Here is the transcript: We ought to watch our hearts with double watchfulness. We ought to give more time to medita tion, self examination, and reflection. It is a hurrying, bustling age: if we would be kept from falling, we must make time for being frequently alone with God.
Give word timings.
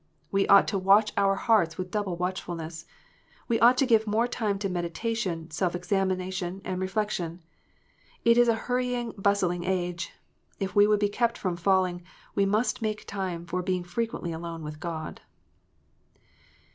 We 0.31 0.47
ought 0.47 0.67
to 0.69 0.79
watch 0.79 1.13
our 1.15 1.35
hearts 1.35 1.77
with 1.77 1.91
double 1.91 2.15
watchfulness. 2.17 2.87
We 3.47 3.59
ought 3.59 3.77
to 3.77 3.85
give 3.85 4.07
more 4.07 4.27
time 4.27 4.57
to 4.57 4.67
medita 4.67 5.15
tion, 5.15 5.51
self 5.51 5.75
examination, 5.75 6.59
and 6.65 6.81
reflection. 6.81 7.43
It 8.25 8.35
is 8.35 8.47
a 8.47 8.55
hurrying, 8.65 9.11
bustling 9.11 9.63
age: 9.63 10.11
if 10.59 10.75
we 10.75 10.87
would 10.87 10.99
be 10.99 11.07
kept 11.07 11.37
from 11.37 11.55
falling, 11.55 12.01
we 12.33 12.47
must 12.47 12.81
make 12.81 13.05
time 13.05 13.45
for 13.45 13.61
being 13.61 13.83
frequently 13.83 14.31
alone 14.31 14.63
with 14.63 14.79
God. 14.79 15.21